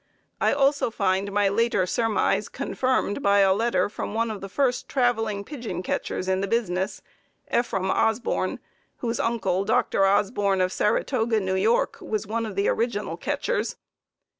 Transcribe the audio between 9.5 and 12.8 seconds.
Dr. Osborn of Saratoga, N. Y., was one of the